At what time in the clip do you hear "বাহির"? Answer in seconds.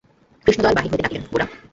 0.75-0.91